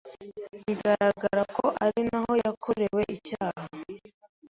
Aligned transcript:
Bigaragara 0.65 1.43
ko 1.55 1.65
ari 1.85 2.01
naho 2.09 2.33
yakorewe 2.43 3.01
icyaha. 3.15 3.63